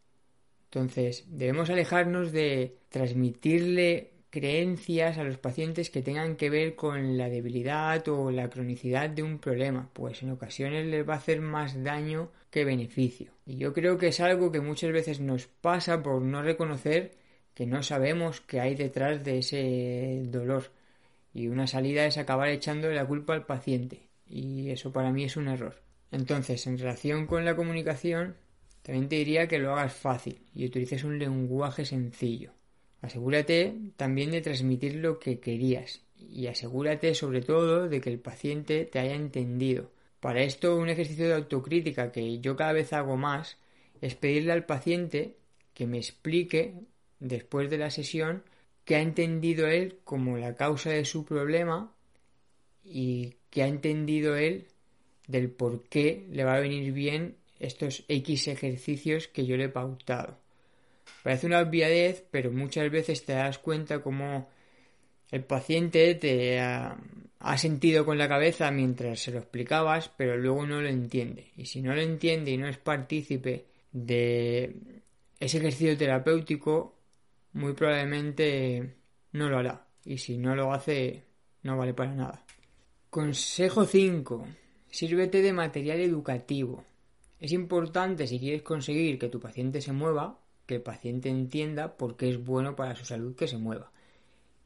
Entonces, 0.67 1.25
debemos 1.29 1.71
alejarnos 1.71 2.31
de 2.31 2.77
transmitirle 2.91 4.11
creencias 4.37 5.17
a 5.17 5.25
los 5.25 5.39
pacientes 5.39 5.89
que 5.89 6.03
tengan 6.03 6.37
que 6.37 6.51
ver 6.51 6.75
con 6.75 7.17
la 7.17 7.31
debilidad 7.31 8.07
o 8.09 8.31
la 8.31 8.51
cronicidad 8.51 9.09
de 9.09 9.23
un 9.23 9.39
problema, 9.39 9.89
pues 9.95 10.23
en 10.23 10.31
ocasiones 10.31 10.85
les 10.85 11.09
va 11.09 11.15
a 11.15 11.17
hacer 11.17 11.41
más 11.41 11.83
daño 11.83 12.31
que 12.51 12.67
beneficio. 12.67 13.33
Y 13.47 13.57
yo 13.57 13.73
creo 13.73 13.97
que 13.97 14.09
es 14.09 14.21
algo 14.21 14.53
que 14.53 14.61
muchas 14.61 14.93
veces 14.93 15.21
nos 15.21 15.47
pasa 15.47 16.03
por 16.03 16.21
no 16.21 16.43
reconocer 16.43 17.13
que 17.55 17.65
no 17.65 17.83
sabemos 17.83 18.43
qué 18.43 18.61
hay 18.61 18.75
detrás 18.75 19.25
de 19.25 19.39
ese 19.39 20.25
dolor. 20.27 20.71
Y 21.33 21.49
una 21.49 21.67
salida 21.67 22.05
es 22.05 22.19
acabar 22.19 22.51
echándole 22.51 22.95
la 22.95 23.07
culpa 23.07 23.33
al 23.33 23.47
paciente. 23.47 24.11
Y 24.27 24.69
eso 24.69 24.93
para 24.93 25.13
mí 25.13 25.25
es 25.25 25.39
un 25.39 25.49
error. 25.49 25.81
Entonces, 26.11 26.67
en 26.67 26.77
relación 26.77 27.27
con 27.27 27.47
la 27.47 27.57
comunicación, 27.57 28.37
también 28.83 29.09
te 29.09 29.17
diría 29.17 29.49
que 29.49 29.59
lo 29.59 29.73
hagas 29.73 29.95
fácil 29.95 30.43
y 30.55 30.67
utilices 30.67 31.05
un 31.05 31.19
lenguaje 31.19 31.87
sencillo. 31.87 32.53
Asegúrate 33.03 33.75
también 33.97 34.31
de 34.31 34.41
transmitir 34.41 34.97
lo 34.97 35.19
que 35.19 35.39
querías 35.39 36.01
y 36.19 36.47
asegúrate 36.47 37.15
sobre 37.15 37.43
todo 37.43 37.89
de 37.89 38.01
que 38.01 38.11
el 38.11 38.19
paciente 38.19 38.85
te 38.85 38.99
haya 38.99 39.15
entendido. 39.15 39.91
Para 40.21 40.43
esto 40.43 40.77
un 40.77 40.89
ejercicio 40.89 41.29
de 41.29 41.35
autocrítica 41.35 42.11
que 42.11 42.41
yo 42.41 42.57
cada 42.57 42.73
vez 42.73 42.93
hago 42.93 43.17
más 43.17 43.59
es 44.01 44.15
pedirle 44.15 44.53
al 44.53 44.67
paciente 44.67 45.37
que 45.75 45.87
me 45.87 45.99
explique 45.99 46.75
después 47.21 47.71
de 47.71 47.79
la 47.79 47.91
sesión 47.91 48.43
qué 48.85 48.97
ha 48.97 49.01
entendido 49.01 49.67
él 49.67 49.99
como 50.05 50.39
la 50.39 50.55
causa 50.55 50.91
de 50.91 51.05
su 51.05 51.25
problema 51.25 51.93
y 52.83 53.35
qué 53.51 53.63
ha 53.63 53.69
entendido 53.69 54.37
él 54.37 54.69
del 55.27 55.51
por 55.51 55.85
qué 55.85 56.27
le 56.31 56.45
va 56.45 56.55
a 56.55 56.61
venir 56.61 56.93
bien 56.93 57.37
estos 57.59 58.05
X 58.09 58.49
ejercicios 58.49 59.29
que 59.29 59.47
yo 59.47 59.57
le 59.57 59.65
he 59.65 59.69
pautado. 59.69 60.39
Parece 61.23 61.47
una 61.47 61.61
obviedad, 61.61 62.17
pero 62.31 62.51
muchas 62.53 62.91
veces 62.91 63.25
te 63.25 63.33
das 63.33 63.59
cuenta 63.59 64.01
como 64.01 64.49
el 65.31 65.45
paciente 65.45 66.15
te 66.15 66.61
ha, 66.61 66.97
sentido 67.57 68.05
con 68.05 68.19
la 68.19 68.29
cabeza 68.29 68.71
mientras 68.71 69.21
se 69.21 69.33
lo 69.33 69.39
explicabas, 69.39 70.11
pero 70.17 70.37
luego 70.37 70.67
no 70.67 70.81
lo 70.81 70.89
entiende. 70.89 71.51
Y 71.57 71.67
si 71.67 71.83
no 71.83 71.95
lo 71.95 72.01
entiende 72.01 72.51
y 72.51 72.57
no 72.57 72.69
es 72.69 72.79
partícipe 72.79 73.67
de 73.93 74.75
ese 75.39 75.59
ejercicio 75.59 75.97
terapéutico, 75.97 76.95
muy 77.53 77.73
probablemente 77.73 78.95
no 79.33 79.49
lo 79.49 79.59
hará. 79.59 79.87
Y 80.05 80.19
si 80.19 80.39
no 80.39 80.55
lo 80.55 80.73
hace, 80.73 81.23
no 81.63 81.77
vale 81.77 81.95
para 81.95 82.15
nada. 82.15 82.45
Consejo 83.11 83.85
5. 83.85 84.47
Sírvete 84.91 85.43
de 85.43 85.53
material 85.53 86.01
educativo. 86.01 86.85
Es 87.41 87.53
importante 87.53 88.27
si 88.27 88.39
quieres 88.39 88.63
conseguir 88.63 89.19
que 89.19 89.29
tu 89.29 89.41
paciente 89.41 89.81
se 89.81 89.93
mueva, 89.93 90.39
que 90.67 90.77
el 90.77 90.83
paciente 90.83 91.29
entienda 91.29 91.97
por 91.97 92.17
qué 92.17 92.29
es 92.29 92.45
bueno 92.45 92.77
para 92.77 92.97
su 92.97 93.05
salud 93.05 93.35
que 93.35 93.49
se 93.49 93.59
mueva. 93.59 93.91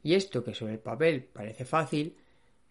Y 0.03 0.15
esto 0.15 0.43
que 0.43 0.55
sobre 0.55 0.73
el 0.73 0.79
papel 0.79 1.23
parece 1.23 1.63
fácil, 1.65 2.15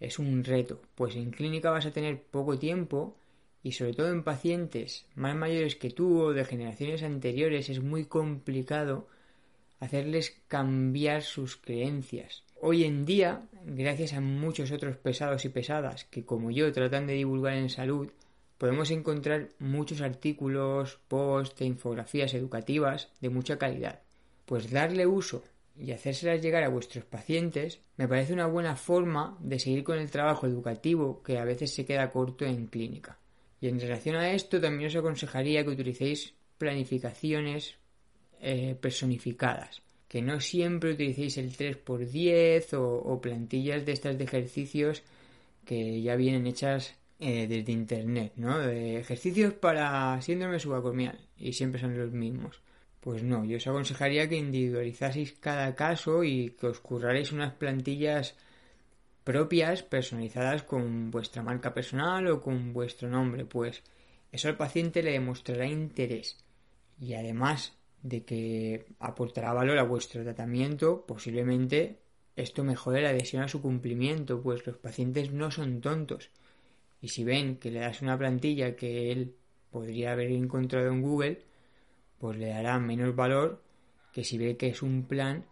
es 0.01 0.19
un 0.19 0.43
reto, 0.45 0.81
pues 0.95 1.15
en 1.15 1.31
clínica 1.31 1.71
vas 1.71 1.87
a 1.87 1.93
tener 1.93 2.23
poco 2.23 2.59
tiempo 2.59 3.17
y 3.63 3.73
sobre 3.73 3.93
todo 3.93 4.09
en 4.09 4.25
pacientes 4.25 5.07
más 5.15 5.37
mayores 5.37 5.77
que 5.77 5.91
tú 5.91 6.21
o 6.21 6.33
de 6.33 6.45
generaciones 6.45 7.03
anteriores 7.03 7.69
es 7.69 7.81
muy 7.83 8.07
complicado 8.07 9.07
hacerles 9.79 10.41
cambiar 10.49 11.23
sus 11.23 11.57
creencias. 11.57 12.45
Hoy 12.61 12.85
en 12.85 13.05
día, 13.07 13.43
gracias 13.65 14.13
a 14.13 14.21
muchos 14.21 14.71
otros 14.71 14.97
pesados 14.97 15.45
y 15.45 15.49
pesadas 15.49 16.05
que 16.05 16.25
como 16.25 16.51
yo 16.51 16.73
tratan 16.73 17.07
de 17.07 17.15
divulgar 17.15 17.55
en 17.55 17.71
salud, 17.71 18.11
podemos 18.61 18.91
encontrar 18.91 19.49
muchos 19.59 20.03
artículos, 20.03 20.99
posts 21.09 21.63
e 21.63 21.65
infografías 21.65 22.35
educativas 22.35 23.09
de 23.23 23.31
mucha 23.31 23.57
calidad. 23.57 24.03
Pues 24.45 24.71
darle 24.71 25.07
uso 25.07 25.43
y 25.79 25.93
hacérselas 25.93 26.43
llegar 26.43 26.63
a 26.65 26.69
vuestros 26.69 27.07
pacientes 27.07 27.81
me 27.97 28.07
parece 28.07 28.35
una 28.35 28.47
buena 28.47 28.77
forma 28.77 29.39
de 29.41 29.59
seguir 29.59 29.83
con 29.83 29.99
el 29.99 30.11
trabajo 30.11 30.47
educativo 30.47 31.23
que 31.23 31.39
a 31.39 31.47
veces 31.47 31.73
se 31.73 31.87
queda 31.87 32.11
corto 32.11 32.45
en 32.45 32.67
clínica. 32.67 33.17
Y 33.63 33.69
en 33.69 33.81
relación 33.81 34.17
a 34.17 34.31
esto 34.31 34.61
también 34.61 34.89
os 34.89 34.97
aconsejaría 34.97 35.65
que 35.65 35.71
utilicéis 35.71 36.35
planificaciones 36.59 37.77
eh, 38.43 38.77
personificadas. 38.79 39.81
Que 40.07 40.21
no 40.21 40.39
siempre 40.39 40.93
utilicéis 40.93 41.39
el 41.39 41.57
3x10 41.57 42.75
o, 42.75 42.85
o 42.85 43.21
plantillas 43.23 43.87
de 43.87 43.93
estas 43.93 44.19
de 44.19 44.25
ejercicios 44.25 45.03
que 45.65 46.03
ya 46.03 46.15
vienen 46.17 46.47
hechas 46.47 47.00
eh, 47.21 47.47
desde 47.47 47.73
internet, 47.73 48.33
¿no? 48.37 48.59
De 48.59 48.99
ejercicios 48.99 49.53
para 49.53 50.21
síndrome 50.23 50.59
subacormial 50.59 51.19
y 51.37 51.53
siempre 51.53 51.79
son 51.79 51.99
los 51.99 52.13
mismos. 52.13 52.63
Pues 53.01 53.23
no, 53.23 53.45
yo 53.45 53.59
os 53.59 53.67
aconsejaría 53.67 54.27
que 54.27 54.37
individualizaseis 54.37 55.33
cada 55.33 55.75
caso 55.75 56.25
y 56.25 56.57
que 56.59 56.69
os 56.69 56.81
curraréis 56.81 57.33
unas 57.33 57.53
plantillas 57.53 58.37
propias, 59.23 59.83
personalizadas 59.83 60.63
con 60.63 61.11
vuestra 61.11 61.43
marca 61.43 61.75
personal 61.75 62.27
o 62.29 62.41
con 62.41 62.73
vuestro 62.73 63.11
nombre, 63.11 63.45
pues 63.45 63.83
eso 64.33 64.49
al 64.49 64.57
paciente 64.57 65.03
le 65.03 65.13
demostrará 65.13 65.67
interés 65.67 66.39
y 66.99 67.13
además 67.15 67.75
de 68.03 68.25
que 68.25 68.87
aportará 68.99 69.53
valor 69.53 69.79
a 69.79 69.83
vuestro 69.83 70.23
tratamiento, 70.23 71.05
posiblemente 71.07 71.99
esto 72.35 72.65
mejore 72.65 73.03
la 73.03 73.11
adhesión 73.11 73.43
a 73.43 73.49
su 73.49 73.61
cumplimiento, 73.61 74.41
pues 74.41 74.67
los 74.67 74.79
pacientes 74.79 75.33
no 75.33 75.51
son 75.51 75.83
tontos 75.83 76.31
y 77.01 77.09
si 77.09 77.25
ven 77.25 77.57
que 77.57 77.71
le 77.71 77.81
das 77.81 78.03
una 78.03 78.19
plantilla 78.19 78.77
que 78.77 79.11
él 79.13 79.35
podría 79.71 80.13
haber 80.13 80.31
encontrado 80.33 80.89
en 80.89 81.03
Google, 81.03 81.43
pues 82.19 82.39
le 82.39 82.49
dará 82.49 82.79
menos 82.79 83.15
valor 83.15 83.63
que 84.13 84.25
si 84.25 84.39
ve 84.39 84.57
que 84.57 84.69
es 84.69 84.83
un 84.83 85.05
plan 85.05 85.45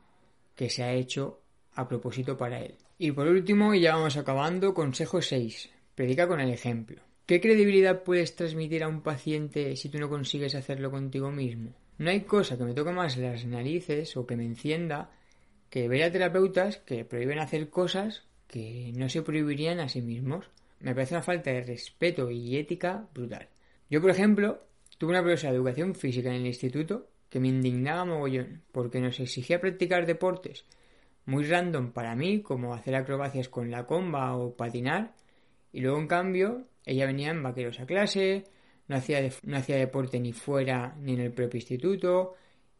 que 0.54 0.68
se 0.68 0.82
ha 0.82 0.92
hecho 0.92 1.40
a 1.74 1.88
propósito 1.88 2.36
para 2.36 2.60
él. 2.60 2.74
Y 2.98 3.12
por 3.12 3.28
último, 3.28 3.72
y 3.74 3.80
ya 3.80 3.94
vamos 3.94 4.16
acabando, 4.16 4.74
consejo 4.74 5.22
6. 5.22 5.70
Predica 5.94 6.26
con 6.26 6.40
el 6.40 6.50
ejemplo. 6.50 7.00
¿Qué 7.26 7.40
credibilidad 7.40 8.02
puedes 8.02 8.34
transmitir 8.34 8.82
a 8.82 8.88
un 8.88 9.02
paciente 9.02 9.76
si 9.76 9.88
tú 9.88 9.98
no 9.98 10.08
consigues 10.08 10.54
hacerlo 10.54 10.90
contigo 10.90 11.30
mismo? 11.30 11.74
No 11.98 12.10
hay 12.10 12.22
cosa 12.22 12.56
que 12.56 12.64
me 12.64 12.74
toque 12.74 12.92
más 12.92 13.16
las 13.16 13.44
narices 13.44 14.16
o 14.16 14.26
que 14.26 14.36
me 14.36 14.44
encienda 14.44 15.10
que 15.70 15.88
ver 15.88 16.02
a 16.04 16.10
terapeutas 16.10 16.78
que 16.78 17.04
prohíben 17.04 17.38
hacer 17.38 17.70
cosas 17.70 18.24
que 18.46 18.92
no 18.96 19.08
se 19.08 19.22
prohibirían 19.22 19.78
a 19.78 19.88
sí 19.88 20.00
mismos. 20.00 20.46
Me 20.80 20.94
parece 20.94 21.14
una 21.14 21.23
falta 21.23 21.50
de 21.50 21.62
respeto 21.62 22.30
y 22.30 22.56
ética 22.56 23.08
brutal. 23.12 23.49
Yo, 23.90 24.00
por 24.00 24.11
ejemplo, 24.11 24.62
tuve 24.99 25.11
una 25.11 25.23
profesora 25.23 25.52
de 25.52 25.56
educación 25.58 25.94
física 25.94 26.28
en 26.28 26.37
el 26.37 26.47
instituto 26.47 27.08
que 27.28 27.40
me 27.40 27.49
indignaba 27.49 28.04
mogollón 28.04 28.62
porque 28.73 29.00
nos 29.00 29.20
exigía 29.20 29.61
practicar 29.61 30.06
deportes 30.06 30.64
muy 31.28 31.44
random 31.44 31.92
para 31.92 32.16
mí, 32.16 32.40
como 32.40 32.73
hacer 32.73 32.94
acrobacias 32.94 33.50
con 33.50 33.70
la 33.70 33.85
comba 33.85 34.35
o 34.35 34.56
patinar, 34.56 35.12
y 35.73 35.80
luego 35.80 35.99
en 35.99 36.06
cambio 36.06 36.66
ella 36.87 37.04
venía 37.04 37.30
en 37.30 37.42
vaqueros 37.42 37.80
a 37.80 37.87
clase, 37.87 38.44
no 38.87 38.97
hacía, 38.97 39.20
no 39.42 39.58
hacía 39.58 39.76
deporte 39.76 40.20
ni 40.20 40.32
fuera 40.32 40.97
ni 40.99 41.12
en 41.12 41.20
el 41.20 41.32
propio 41.32 41.58
instituto, 41.58 42.35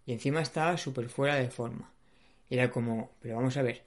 y 0.07 0.15
encima 0.15 0.41
estaba 0.41 0.79
súper 0.79 1.11
fuera 1.11 1.35
de 1.37 1.51
forma. 1.51 1.93
Era 2.49 2.71
como, 2.71 3.11
pero 3.21 3.37
vamos 3.37 3.59
a 3.59 3.63
ver, 3.63 3.83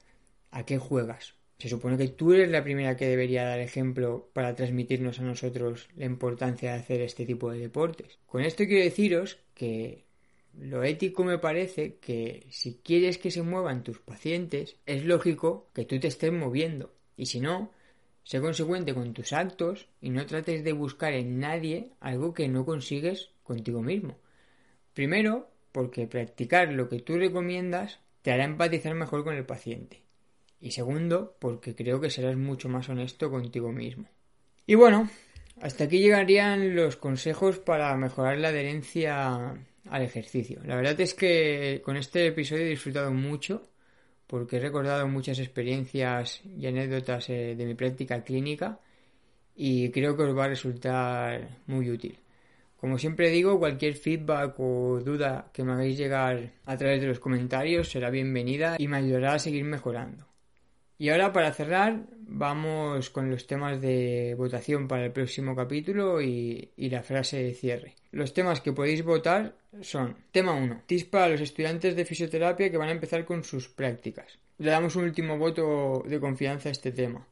¿a 0.52 0.64
qué 0.64 0.78
juegas? 0.78 1.34
Se 1.62 1.68
supone 1.68 1.96
que 1.96 2.08
tú 2.08 2.32
eres 2.32 2.50
la 2.50 2.64
primera 2.64 2.96
que 2.96 3.06
debería 3.06 3.44
dar 3.44 3.60
ejemplo 3.60 4.28
para 4.32 4.56
transmitirnos 4.56 5.20
a 5.20 5.22
nosotros 5.22 5.88
la 5.94 6.06
importancia 6.06 6.72
de 6.72 6.80
hacer 6.80 7.00
este 7.02 7.24
tipo 7.24 7.52
de 7.52 7.60
deportes. 7.60 8.18
Con 8.26 8.42
esto 8.42 8.64
quiero 8.64 8.82
deciros 8.82 9.38
que 9.54 10.02
lo 10.58 10.82
ético 10.82 11.22
me 11.22 11.38
parece 11.38 11.98
que 11.98 12.48
si 12.50 12.80
quieres 12.82 13.16
que 13.16 13.30
se 13.30 13.42
muevan 13.42 13.84
tus 13.84 14.00
pacientes, 14.00 14.74
es 14.86 15.04
lógico 15.04 15.70
que 15.72 15.84
tú 15.84 16.00
te 16.00 16.08
estés 16.08 16.32
moviendo. 16.32 16.92
Y 17.16 17.26
si 17.26 17.38
no, 17.38 17.70
sé 18.24 18.40
consecuente 18.40 18.92
con 18.92 19.14
tus 19.14 19.32
actos 19.32 19.86
y 20.00 20.10
no 20.10 20.26
trates 20.26 20.64
de 20.64 20.72
buscar 20.72 21.12
en 21.12 21.38
nadie 21.38 21.92
algo 22.00 22.34
que 22.34 22.48
no 22.48 22.66
consigues 22.66 23.30
contigo 23.44 23.82
mismo. 23.82 24.18
Primero, 24.94 25.48
porque 25.70 26.08
practicar 26.08 26.72
lo 26.72 26.88
que 26.88 26.98
tú 26.98 27.18
recomiendas 27.18 28.00
te 28.22 28.32
hará 28.32 28.46
empatizar 28.46 28.96
mejor 28.96 29.22
con 29.22 29.36
el 29.36 29.46
paciente. 29.46 30.02
Y 30.62 30.70
segundo, 30.70 31.36
porque 31.40 31.74
creo 31.74 32.00
que 32.00 32.08
serás 32.08 32.36
mucho 32.36 32.68
más 32.68 32.88
honesto 32.88 33.30
contigo 33.30 33.72
mismo. 33.72 34.06
Y 34.64 34.76
bueno, 34.76 35.10
hasta 35.60 35.84
aquí 35.84 35.98
llegarían 35.98 36.76
los 36.76 36.96
consejos 36.96 37.58
para 37.58 37.94
mejorar 37.96 38.38
la 38.38 38.48
adherencia 38.48 39.54
al 39.90 40.02
ejercicio. 40.02 40.60
La 40.64 40.76
verdad 40.76 41.00
es 41.00 41.14
que 41.14 41.82
con 41.84 41.96
este 41.96 42.28
episodio 42.28 42.62
he 42.62 42.70
disfrutado 42.70 43.12
mucho 43.12 43.68
porque 44.28 44.56
he 44.56 44.60
recordado 44.60 45.08
muchas 45.08 45.40
experiencias 45.40 46.40
y 46.44 46.64
anécdotas 46.66 47.28
eh, 47.28 47.56
de 47.56 47.66
mi 47.66 47.74
práctica 47.74 48.22
clínica 48.22 48.78
y 49.56 49.90
creo 49.90 50.16
que 50.16 50.22
os 50.22 50.38
va 50.38 50.44
a 50.44 50.48
resultar 50.48 51.58
muy 51.66 51.90
útil. 51.90 52.18
Como 52.76 52.98
siempre 52.98 53.30
digo, 53.30 53.58
cualquier 53.58 53.94
feedback 53.94 54.54
o 54.58 55.00
duda 55.04 55.50
que 55.52 55.64
me 55.64 55.72
hagáis 55.72 55.98
llegar 55.98 56.52
a 56.64 56.76
través 56.76 57.00
de 57.00 57.08
los 57.08 57.18
comentarios 57.18 57.90
será 57.90 58.10
bienvenida 58.10 58.76
y 58.78 58.86
me 58.86 58.98
ayudará 58.98 59.34
a 59.34 59.38
seguir 59.38 59.64
mejorando. 59.64 60.31
Y 61.02 61.08
ahora 61.08 61.32
para 61.32 61.52
cerrar 61.52 62.04
vamos 62.28 63.10
con 63.10 63.28
los 63.28 63.48
temas 63.48 63.80
de 63.80 64.36
votación 64.38 64.86
para 64.86 65.06
el 65.06 65.10
próximo 65.10 65.56
capítulo 65.56 66.22
y, 66.22 66.70
la 66.76 67.02
frase 67.02 67.42
de 67.42 67.54
cierre. 67.54 67.96
Los 68.12 68.34
temas 68.34 68.60
que 68.60 68.72
podéis 68.72 69.02
votar 69.02 69.56
son 69.80 70.16
tema 70.30 70.52
1. 70.52 70.82
Tips 70.86 71.02
para 71.06 71.30
los 71.30 71.40
estudiantes 71.40 71.96
de 71.96 72.04
fisioterapia 72.04 72.70
que 72.70 72.76
van 72.76 72.88
a 72.88 72.92
empezar 72.92 73.24
con 73.24 73.42
sus 73.42 73.68
prácticas. 73.68 74.38
Le 74.58 74.70
damos 74.70 74.94
un 74.94 75.02
último 75.02 75.38
voto 75.38 76.04
de 76.06 76.20
confianza 76.20 76.68
a 76.68 76.72
este 76.72 76.92
tema. 76.92 77.26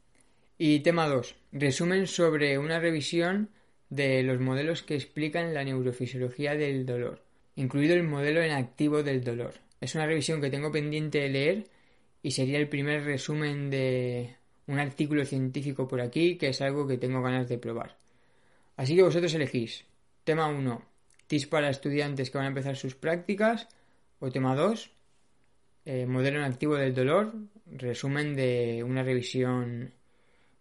Y 0.59 0.81
tema 0.81 1.07
2. 1.07 1.37
Resumen 1.53 2.09
sobre 2.09 2.59
una 2.59 2.81
revisión 2.81 3.51
de 3.89 4.25
los 4.25 4.41
modelos 4.41 4.83
que 4.83 4.97
explican 4.97 5.55
la 5.55 5.63
neurofisiología 5.63 6.57
del 6.57 6.87
dolor, 6.87 7.23
incluido 7.55 7.95
el 7.95 8.03
modelo 8.03 8.43
en 8.43 8.51
activo 8.51 9.05
del 9.05 9.23
dolor. 9.23 9.55
Es 9.81 9.95
una 9.95 10.07
revisión 10.07 10.41
que 10.41 10.51
tengo 10.51 10.73
pendiente 10.73 11.19
de 11.19 11.29
leer 11.29 11.67
y 12.23 12.33
sería 12.33 12.59
el 12.59 12.69
primer 12.69 13.05
resumen 13.05 13.71
de 13.71 14.37
un 14.67 14.79
artículo 14.79 15.25
científico 15.25 15.89
por 15.89 16.01
aquí 16.01 16.37
que 16.37 16.49
es 16.49 16.61
algo 16.61 16.87
que 16.87 16.99
tengo 16.99 17.23
ganas 17.23 17.49
de 17.49 17.59
probar. 17.59 17.97
Así 18.77 18.97
que 18.97 19.03
vosotros 19.03 19.35
elegís. 19.35 19.85
Tema 20.25 20.47
1. 20.47 20.83
Tips 21.27 21.47
para 21.47 21.71
estudiantes 21.71 22.31
que 22.31 22.39
van 22.39 22.47
a 22.47 22.49
empezar 22.49 22.77
sus 22.77 22.95
prácticas. 22.95 23.69
O 24.21 24.31
tema 24.31 24.55
2. 24.55 24.91
Eh, 25.85 26.07
modelo 26.07 26.39
en 26.39 26.45
activo 26.45 26.77
del 26.77 26.95
dolor. 26.95 27.35
Resumen 27.67 28.35
de 28.35 28.83
una 28.85 29.03
revisión 29.03 29.93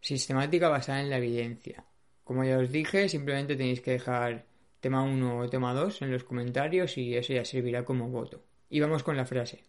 sistemática 0.01 0.69
basada 0.69 1.01
en 1.01 1.09
la 1.09 1.17
evidencia. 1.17 1.85
Como 2.23 2.43
ya 2.43 2.57
os 2.57 2.71
dije, 2.71 3.09
simplemente 3.09 3.55
tenéis 3.55 3.81
que 3.81 3.91
dejar 3.91 4.45
tema 4.79 5.03
1 5.03 5.39
o 5.39 5.49
tema 5.49 5.73
2 5.73 6.01
en 6.03 6.11
los 6.11 6.23
comentarios 6.23 6.97
y 6.97 7.15
eso 7.15 7.33
ya 7.33 7.43
servirá 7.43 7.83
como 7.83 8.09
voto. 8.09 8.43
Y 8.69 8.79
vamos 8.79 9.03
con 9.03 9.17
la 9.17 9.25
frase. 9.25 9.68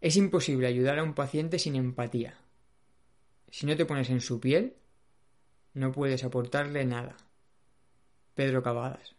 Es 0.00 0.16
imposible 0.16 0.66
ayudar 0.66 0.98
a 0.98 1.02
un 1.02 1.14
paciente 1.14 1.58
sin 1.58 1.76
empatía. 1.76 2.38
Si 3.50 3.66
no 3.66 3.76
te 3.76 3.86
pones 3.86 4.10
en 4.10 4.20
su 4.20 4.40
piel, 4.40 4.74
no 5.74 5.92
puedes 5.92 6.24
aportarle 6.24 6.84
nada. 6.84 7.16
Pedro 8.34 8.62
Cavadas. 8.62 9.14